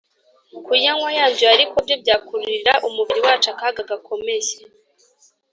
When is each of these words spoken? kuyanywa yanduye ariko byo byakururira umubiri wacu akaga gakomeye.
kuyanywa 0.65 1.07
yanduye 1.17 1.51
ariko 1.55 1.75
byo 1.85 1.95
byakururira 2.03 2.73
umubiri 2.87 3.19
wacu 3.25 3.47
akaga 3.53 3.81
gakomeye. 3.89 4.53